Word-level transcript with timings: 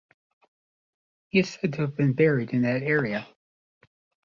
He 1.29 1.37
is 1.41 1.51
said 1.53 1.73
to 1.73 1.81
have 1.81 1.95
been 1.95 2.13
buried 2.13 2.53
in 2.53 2.63
the 2.63 2.69
area. 2.71 3.27